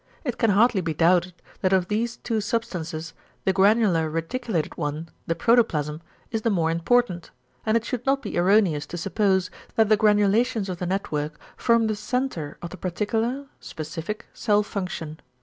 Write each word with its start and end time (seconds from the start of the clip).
It 0.23 0.39
can 0.39 0.49
hardly 0.49 0.81
be 0.81 0.95
doubted, 0.95 1.35
that 1.61 1.73
of 1.73 1.87
these 1.87 2.17
two 2.17 2.41
substances 2.41 3.13
the 3.45 3.53
granular 3.53 4.09
reticulated 4.09 4.75
one 4.75 5.09
the 5.27 5.35
protoplasm 5.35 6.01
is 6.31 6.41
the 6.41 6.49
more 6.49 6.71
important; 6.71 7.29
and 7.67 7.77
it 7.77 7.85
should 7.85 8.03
not 8.03 8.23
be 8.23 8.35
erroneous 8.35 8.87
to 8.87 8.97
suppose 8.97 9.51
that 9.75 9.89
the 9.89 9.97
granulations 9.97 10.69
of 10.69 10.79
the 10.79 10.87
network 10.87 11.39
form 11.55 11.85
the 11.85 11.95
=centre 11.95 12.57
of 12.63 12.71
the 12.71 12.77
particular 12.77 13.45
(specific) 13.59 14.25
cell 14.33 14.63
function=. 14.63 15.19